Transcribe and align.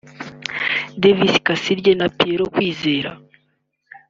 Davis 1.01 1.33
Kasirye 1.45 1.91
na 1.99 2.07
Pierrot 2.17 2.51
Kwizera 2.53 3.11